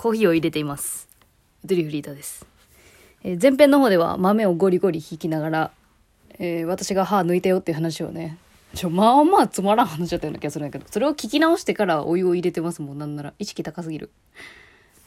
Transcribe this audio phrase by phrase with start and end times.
[0.00, 1.10] コーヒーを入れています。
[1.62, 2.46] ドリフリーターです。
[3.22, 5.70] えー前編の方では豆をゴリゴリ引きながら、
[6.38, 8.38] えー私が歯抜いたよっていう話をね、
[8.74, 13.34] ちょ、まあまあつまらん話だったような気がするんだけど、それを聞き直してからお湯を入れてますもん、なんなら。
[13.38, 14.08] 意識高すぎる。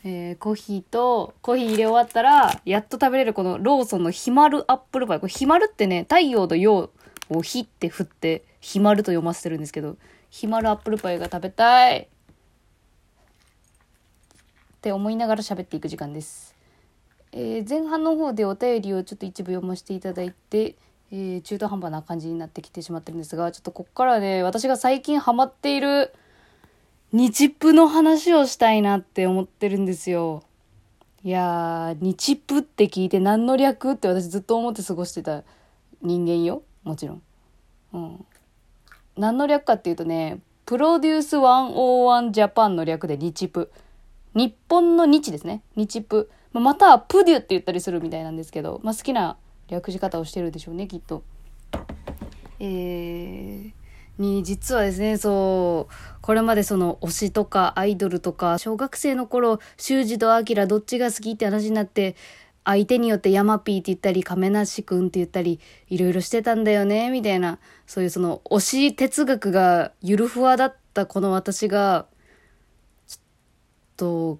[0.03, 5.19] えーコーヒーと、コーヒー入れ終わったら、やっと食べれるこのローソンのひまるアップルパイ。
[5.19, 6.91] これひまるってね、太陽と陽
[7.29, 9.97] をひって振って、ひまると読ませてるんですけど、
[10.29, 12.09] ひまるアップルパイが食べたい
[14.83, 16.53] って思いながら喋っていく時間です。
[17.31, 20.75] えー前半の方でお便りをちょっと一部読ませていただいて、
[21.09, 26.13] えー中途半端な感じになってきてしまってるんですが、ちょっとこっからね、私が最近ハマっている
[27.13, 30.43] 日プの話をしたいなって思ってるんですよ。
[31.23, 35.43] いやー、日プって聞いて何の略って私ずっと思って過ごしてた
[36.01, 36.61] 人間よ。
[36.83, 37.21] もちろん。
[37.93, 38.25] うん。
[39.15, 43.71] 何の略かっていうとね、プロデュース101ジャパンの略で日プ。
[44.35, 45.63] 日本の日ですね。
[45.75, 46.29] 日プ。
[46.53, 51.23] またはプデュって言ったりするみたいなんですけど、まあ好きな略し方をしてるでしょうね、きっと。
[52.59, 53.71] えー、
[54.17, 62.15] に実はですねそうこれまでその推しとかアイドルとか小学生の頃修二とアキラどっちが好きって話になって
[62.63, 72.05] 相手によってヤマピーって言ったり亀梨くんって言ったりいろいろしてたんだよねみたいなそういうその推し哲学がゆるふわだったこの私が
[73.97, 74.39] と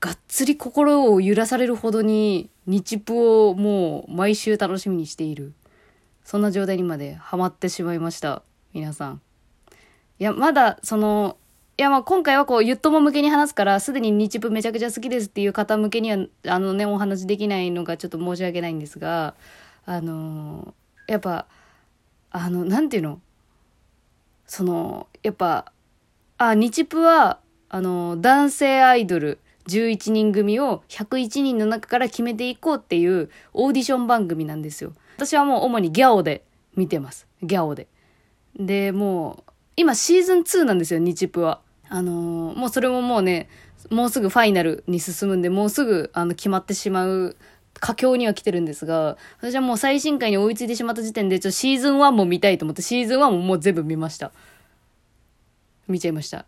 [0.00, 3.14] がっつり心を揺らされるほどに日プ
[3.48, 5.52] をもう毎週楽しみにしている。
[6.24, 8.42] そんな状態にまでハマってしまいました。
[8.72, 9.20] 皆さん。
[10.18, 11.36] いや、まだ、その、
[11.76, 19.34] いや、まあ今回はこう、ゆっとも向けに話すから、すでに日プめちゃくちゃ好きですっていう方向けには、あのね、お話できないのがちょっと申し訳ないんですが、
[19.84, 21.46] あのーやっぱ、
[22.30, 23.20] あの、なんていうの？
[24.46, 25.72] その、やっぱ、
[26.38, 27.38] あ、日プは、
[27.74, 34.92] あの、男性アイドル11人組を101人の中から決めていこうっていうオーディション番組なんですよ。
[35.16, 36.44] 私はもう主にギャオで
[36.76, 37.26] 見てます。
[37.42, 37.88] ギャオで。
[38.54, 41.62] で、もう、今シーズン2なんですよ、日プは。
[41.88, 43.48] あのーもうそれももうね、
[43.90, 47.36] もうすぐファイナルに進むんで、もうすぐ、あの、決まってしまう
[47.80, 54.30] 佳境には来てるんですが、私はもう最新回に追いついてしまった時点で、ちょっとシーズン1も見たいと思って、シーズン1ももう全部見ました。
[55.88, 56.46] 見ちゃいました。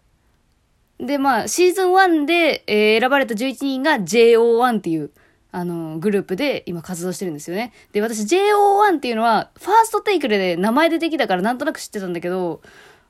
[0.99, 5.11] で、まあ、シーズン1で、えー選ばれた11人が JO1 っていう、
[5.53, 7.73] あの、グループで今活動してるんですよね。
[7.93, 12.63] で、私 JO1 っていうのは、ファーストテイクで名前出てきたからなんとなく知ってたんだけど、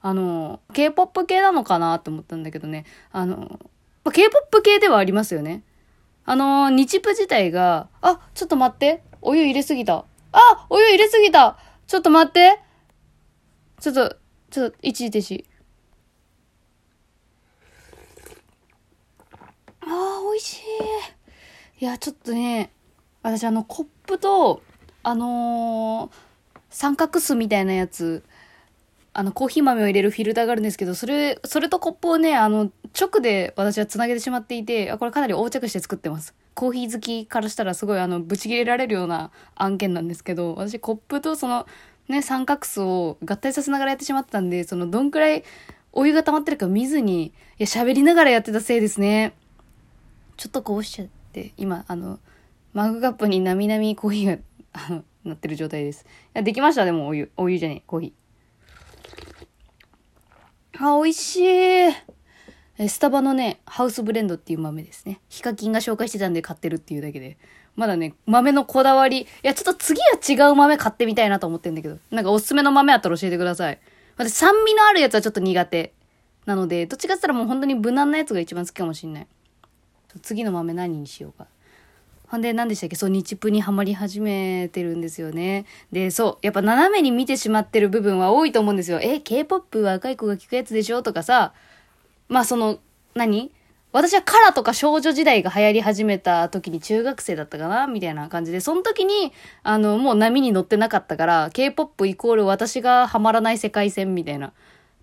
[0.03, 2.85] あの、K-POP 系なのかなって思ったんだけどね。
[3.13, 3.59] あの、
[4.05, 5.63] まあ、K-POP 系ではありますよね。
[6.25, 9.03] あの、日プ自体が、あ、ちょっと待って。
[9.23, 10.05] お湯入れすぎた。
[10.33, 11.57] あ、お湯入れすぎた。
[11.87, 12.61] ちょっと待って。
[13.81, 14.17] ちょっと、
[14.51, 15.45] ちょっと、一時停止。
[19.83, 20.63] あー、美味しい。
[21.79, 22.71] いや、ちょっとね、
[23.23, 24.63] 私あの、コップと、
[25.03, 26.37] あのー
[26.69, 28.23] 三角巣みたいなやつ、
[29.15, 36.35] あの、コーヒー豆を入れるフィルターがあるんですけど、それ、それとコップをね、あの、直で私は繋げてしまっていて、これかなり横着して作ってます。
[36.55, 41.67] コーヒー好きからしたらすごいあの、ブチ切れられるような案件なんですけど、私コップとその、
[42.09, 45.45] ね、三角巣を合体させながらやってしまったんで、その、どんくらい
[45.93, 49.33] お湯が溜まってるか見ずに、いや、喋りながらやってたせいですね。
[50.37, 51.05] ちょっとこうしちゃ
[51.41, 52.19] って、今、あの、
[52.73, 54.39] マグカップになみなみコーヒー
[54.73, 56.03] が、の、なってる状態です。
[56.03, 57.31] いや、できました、でもお湯。
[57.37, 60.99] お湯じゃねえ、コーヒー。
[60.99, 62.89] あ、美味しい。
[62.89, 65.21] スタバのね、ハウスブレンドっていう豆ですね。
[65.29, 67.39] ヒカキンが紹介してたんで買ってるっていうだけで。
[67.75, 69.23] まだね、豆のこだわり。
[69.23, 71.99] いや、ちょっと次は違う豆買ってみたいなと思ってんだけど。
[72.11, 73.79] なんかおすすめの豆あったら教えてください。
[74.17, 75.93] 私、酸味のあるやつはちょっと苦手。
[76.45, 79.27] なので、どっちかって言ったらもう本当に無難なやつが一番好きかもしんない。
[80.23, 81.47] 次の豆何にしようか。
[82.29, 82.97] ほんで、何でしたっけ？
[82.97, 85.65] そう、日プにハマり始めてるんですよね。
[85.93, 88.99] で、そう、やっぱ斜めに見てしまってる部分は多いと思うんですよ。
[89.01, 91.03] え、K-POP 若い子が聞くやつでしょ？
[91.03, 91.53] とかさ、
[92.29, 92.81] まあその、
[93.15, 93.53] 何？
[93.93, 97.87] 私はカラとか少女時代が流行り始めた時に中学生だったかな？
[97.87, 99.33] みたいな感じで、その時に、
[99.63, 104.53] あの、もう波に乗ってなかったから、K-POP イコール私がハマらない世界線みたいな。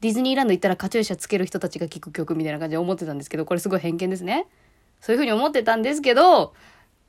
[0.01, 4.47] ディズニーランド行ったらカチューシャつける人たちが聴く曲みたいな感じで思ってたんですけど、これすごい偏見ですね。
[5.03, 6.53] そういう風に思ってたんですけど、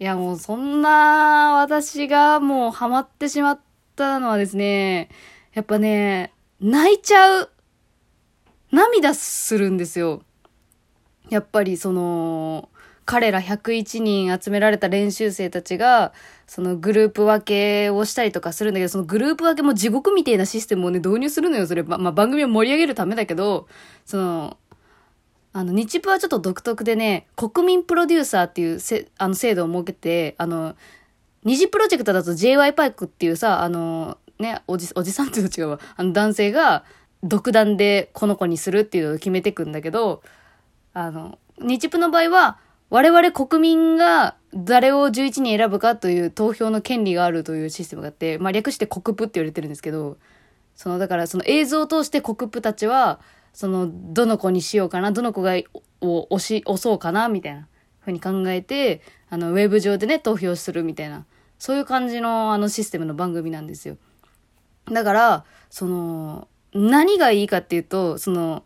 [0.01, 3.61] いやもうそんな私がもうハマってしまっ
[3.95, 5.11] たのはですね、
[5.53, 7.51] やっぱね、泣いちゃう。
[8.73, 10.23] 涙するんですよ。
[11.31, 12.69] やっぱりその、
[13.05, 16.13] 彼ら101人集められた練習生たちが、
[16.49, 21.69] そのグループ分けをしたりとかするんだけど、そのグループ分けも地獄みたいなシステムをね、導入するのよ。
[21.69, 23.69] それ、ま、まあ、番組を盛り上げるためだけど、
[24.05, 24.57] その、
[25.57, 30.75] あの、日プはちょっと独特でね、国民プロデューサーっていうせあの制度を設けて、あの、
[31.45, 35.81] 二次プロジェクトだと JY パイクっていうさ、あの、ね、おじ、おじさんっていうの違うわ。
[35.97, 36.85] あの、男性が
[37.23, 40.25] 独断でこの子にするっていうのを決めてくんだけど、
[40.93, 42.59] あの、日プの場合は、
[42.91, 50.17] 我々国民が誰を11人選ぶかという投票の権利があるというシステムがあって、まあ略して国プって言われてるんですけど、
[50.75, 53.21] その、だからその映像を通して国プたちは、
[53.55, 55.55] その、どの子にしようかな、どの子が、
[56.01, 57.69] を押し、押そうかな、みたいな、
[58.01, 61.25] ふうに考えて、あの、ウェブ上でね、投票するみたいな、
[61.59, 63.97] そういう感じの、あの、システムの番組なんですよ。
[64.91, 68.65] だから、その、何がいいかっていうと、その、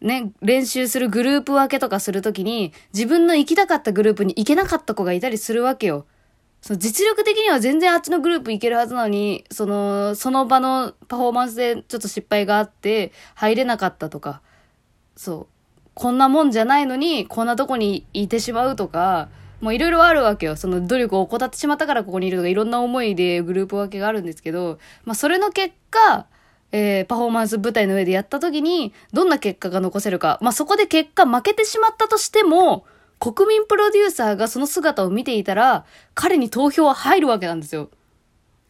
[0.00, 6.06] ね、練習するグループ分けとかするときに、自分の行きたかったグループに行けなかった子がいたりするわけよ。
[6.66, 14.40] その実力的には全然あっちのグループ行けるはずなのに、その、その場のパフォーマンスでちょっと失敗があって入れなかったとか、
[15.14, 15.46] そう。
[15.94, 19.28] こんなもんじゃないのに、こんなとこにいてしまうとか、
[19.60, 20.56] もういろいろあるわけよ。
[20.56, 26.26] その努力を怠ってしまったからここにいるとか、いろんな思いでグループ分けがあるんですけど、まあそれの結果、
[26.72, 30.40] えー、パフォーマンス舞台の上でやった時に、どんな結果が残せるか。
[30.42, 32.86] まあそこで結果負けてしまったとしても、
[33.18, 35.84] 国民プロデューサーがその姿を見ていたら、
[36.14, 37.90] 彼に投票は入るわけなんですよ。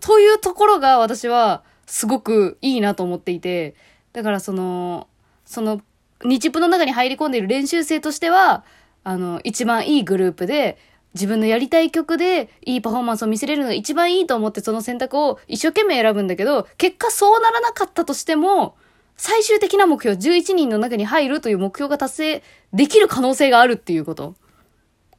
[0.01, 3.75] というところが私はすごくいいなと思っていて、
[4.13, 5.09] だからその、
[5.45, 5.81] その、
[6.25, 8.65] 日プの中に入り込んでいる練習生としては、
[9.05, 10.79] あの、一番いいグループで、
[11.15, 18.77] 自分のやりたい曲でいいパフォーマンスを見せれるのが一番いいと思ってその選択を一生懸命選ぶんだけど、結果そうならなかったとしても、
[19.17, 22.43] 最終的な目標、11人の中に入るという目標が達成
[22.73, 24.35] できる可能性があるっていうこと。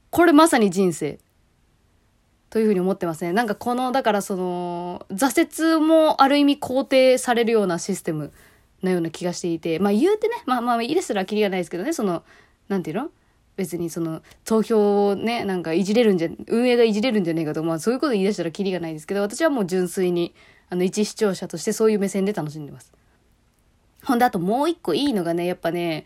[0.09, 1.19] これまさに人生。
[2.49, 3.33] というふうに思ってますね。
[3.33, 8.31] なんかこの、だからその、挫折もある意味肯定されるようなシステム
[8.83, 12.23] のような気がしていて、まあ言うてね、まあまあいいですらきりがないですけどね、その、
[12.69, 13.09] なんていうの？
[13.57, 20.33] 別にその投票をね、なんかいじれるんじゃ、運営がいじれるんじゃねえかと、まあそういうこと言い出したらきりがないですけど、私はもう純粋に、
[20.69, 22.93] あの一視聴者としてそういう目線で楽しんでます。
[24.03, 26.05] ほんであともう一個いいのがね、やっぱね、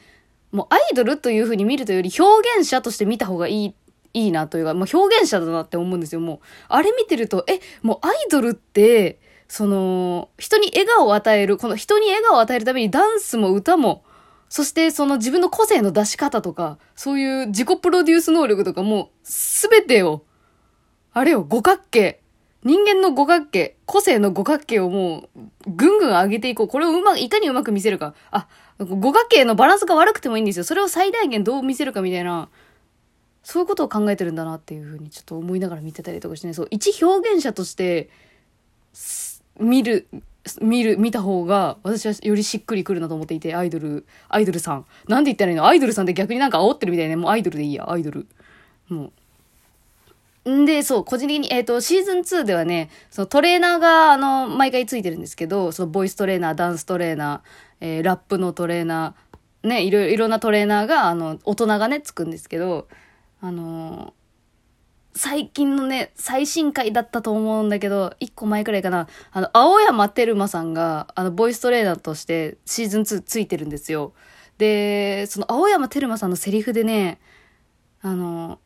[0.52, 3.76] もうアイドルというふうに見るというより表現者として見た方がいい、
[4.14, 6.40] いいなというか、もう表現者だなって思うんですよ、もう。
[6.68, 14.04] あれ見てると、え、もうアイドルって、その、人に笑顔を与える、この人に笑顔を与えるためにダンスも歌も、
[14.50, 20.24] そしてその自分の個性の出し方とか、そういう自己プロデュース能力とかも、すべてを、
[21.14, 22.21] あれよ、五角形。
[22.64, 26.68] 人間の五角形、個性の五角形をもう、ぐんぐん上げていこう。
[26.68, 28.14] これをうまく、いかにうまく見せるか。
[28.30, 28.48] あ、
[28.80, 30.64] 五角形のバランスが悪くてもいいんですよ。
[30.64, 32.50] それを最大限どう見せるかみたいな、
[33.44, 38.10] そういうことを考えてるんだなっていうふうにちょっと思いながら見てたりとかしてね、そう、一表現者として、
[39.60, 40.08] 見る、
[40.62, 44.86] 見る、見た方が、私はよりしっくりくるなと思っていて、アイドル、アイドルさん。
[45.08, 45.66] なんで言ったらいいの？
[45.66, 47.16] アイドルさんって逆になんか煽ってるみたいね。
[47.16, 48.28] もうアイドルでいいや、アイドル。
[48.90, 49.12] もう。
[50.50, 62.88] んで、そう、個人的に、えっ、ー、と、シーズン2ではね、そのトレーナーが、あの、毎回ついてるんですけど、そのボイストレーナー、ダンストレーナー、えー、ラップのトレーナー、ね、いろいろなトレーナーが、あの、大人がね、つくんですけど、
[63.44, 64.14] あの
[65.14, 74.14] 最近のね、最新回だったと思うんだけど、一個前くらいかな、あの、青山テルマさんが、あの、ボイストレーナーとしてシーズン2ついてるんですよ。
[74.58, 77.20] で、その青山テルマさんのセリフでね、
[78.02, 78.60] あの、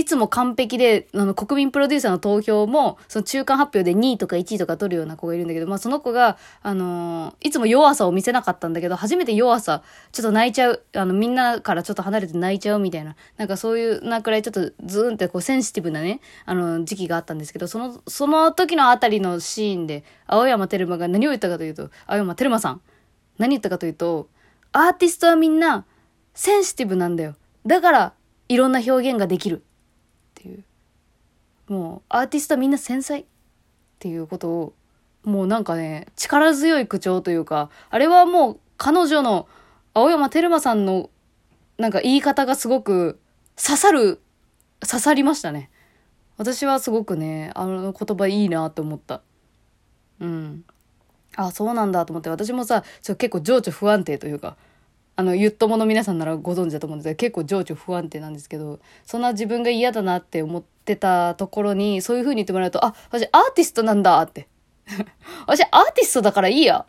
[0.00, 22.80] いつも完璧で、あの、国民プロデューサーの投票も、その中間発表で2位とか1位とか取るような子がいるんだけど、まあその子が、あのー、いつも弱さを見せなかったんだけど、初めて弱さ、ちょっと泣いちゃう、あの、みんなからちょっと離れて泣いちゃうみたいな、なんかそういうなくらいちょっとズーンってこうセンシティブなね、あの、時期があったんですけど、その、その時のあたりのシーンで、青山テルマが何を言ったかというと、青山テルマさん、
[23.36, 24.30] 何言ったかというと、
[24.72, 25.84] アーティストはみんな、
[26.32, 27.34] センシティブなんだよ。
[27.66, 28.12] だから、
[28.48, 29.62] いろんな表現ができる。
[30.40, 30.64] ていう。
[31.68, 33.24] もうアーティストみんな繊細っ
[33.98, 34.74] ていうことを
[35.22, 39.46] もうなんかね力強い口調というかあれはもう彼女の
[39.94, 41.10] 青山テルマさんの
[41.78, 43.20] なんか言い方がすごく
[43.56, 44.20] 刺さる
[44.80, 45.70] 刺さりましたね。
[46.38, 49.22] 私はすごくねあの言葉いいなって思った。
[50.20, 50.64] うん。
[51.36, 54.56] あそうなんだと思って私もさちょ結構情緒不安定というか
[55.20, 64.48] あの、ゆっともの皆さんならご存知だと思うんですけど、結構情緒不安定なんですけど、そんな自分が嫌だなって思ってたところに、そういう風に言ってもらうと、あ、私アーティストなんだって。
[65.46, 66.86] 私アーティストだからいいや。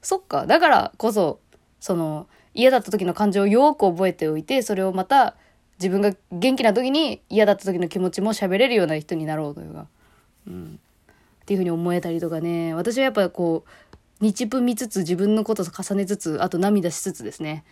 [0.00, 0.46] そっか。
[0.46, 1.40] だからこそ、
[1.78, 5.36] その、嫌だった時の感情をよく覚えておいて、それをまた
[5.78, 9.86] 自分が元気な時に嫌だった時の気持ちも喋れるような人になろうというか、
[10.46, 10.80] うん。
[11.42, 12.72] っていう風に思えたりとかね。
[12.72, 13.70] 私はやっぱこう、
[14.24, 17.64] 日分見つつ自分のことと重ねつつあと涙しつつですね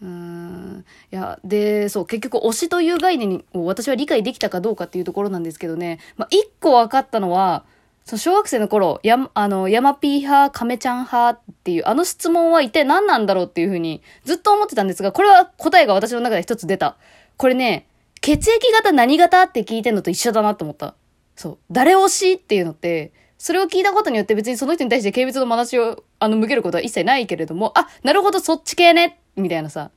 [0.00, 0.84] うん。
[1.12, 5.98] いや、で、そう、結局推しという概念を私は理解できたかどうかっていうところなんですけどね。
[6.16, 7.64] まあ、一個分かったのは、
[8.04, 16.96] そう、小学生の頃、や、あの、ヤマピー派、カメちゃん派っていう、あの質問は一体何なんだろうっていうふうにずっと思ってたんですが、これは答えが私の中で一つ出た。
[17.36, 17.86] これね、
[18.20, 20.94] 血液型何型って聞いてんのと一緒だなと思った。
[21.34, 21.58] そう。
[21.70, 29.90] 誰推しっていうのって、それを聞いたことによって別にその人に対して軽蔑の話を、あの、向けることは一切ないけれども、あ、なるほど、そっち系ね、みたいなさ。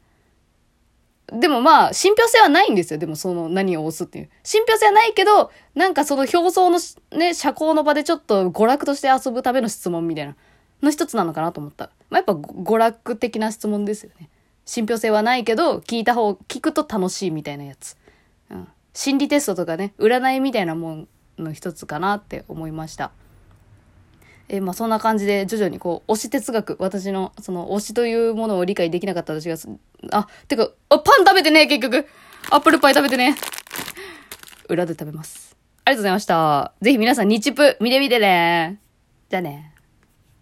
[1.31, 2.99] でもまあ、信憑性はないんですよ。
[2.99, 4.29] でもその何を押すっていう。
[4.43, 6.79] 信憑性はないけど、なんかその表層の
[7.17, 10.35] ね、社交の場でちょっと娯楽として遊ぶための質問みたいな、
[10.83, 11.89] の一つなのかなと思った。
[12.09, 14.29] まあ、やっぱ娯楽的な質問ですよね。
[14.65, 17.95] 信憑性はないけど、聞いた方、聞くと楽しいみたいなやつ。
[18.49, 18.67] うん。
[18.93, 21.07] 心理テストとかね、占いみたいなもん
[21.37, 23.11] の一つかなって思いました。
[24.49, 29.55] え、まあそんな感じで徐々にこう、推し哲学、私のその推しというものを理解できなかった私が、
[30.11, 32.07] あ、てか、あ、パン食べてね、結局。
[32.49, 33.35] アップルパイ食べてね。
[34.67, 35.55] 裏で食べます。
[35.85, 36.73] ありがとうございました。
[36.81, 38.79] ぜひ皆さん日プ見てみてね。
[39.29, 39.70] じゃあね。